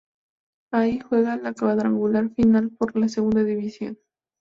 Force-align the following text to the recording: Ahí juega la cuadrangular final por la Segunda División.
Ahí 0.71 0.97
juega 0.99 1.35
la 1.37 1.53
cuadrangular 1.53 2.31
final 2.31 2.71
por 2.71 2.95
la 2.97 3.07
Segunda 3.07 3.43
División. 3.43 3.99